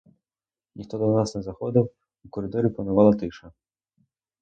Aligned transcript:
Ніхто 0.75 0.97
до 0.97 1.15
нас 1.15 1.35
не 1.35 1.41
заходив, 1.41 1.91
у 2.25 2.29
коридорі 2.29 2.69
панувала 2.69 3.13
тиша. 3.13 3.51